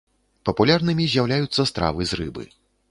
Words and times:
Папулярнымі 0.49 1.03
з'яўляюцца 1.13 1.69
стравы 1.73 2.01
з 2.13 2.21
рыбы. 2.23 2.43